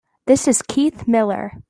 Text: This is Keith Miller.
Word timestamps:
This 0.25 0.47
is 0.47 0.63
Keith 0.63 1.07
Miller. 1.07 1.53